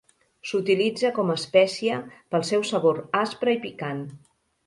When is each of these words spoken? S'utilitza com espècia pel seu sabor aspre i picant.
S'utilitza 0.51 1.11
com 1.17 1.33
espècia 1.33 1.99
pel 2.35 2.47
seu 2.51 2.65
sabor 2.71 3.01
aspre 3.21 3.57
i 3.59 3.63
picant. 3.67 4.03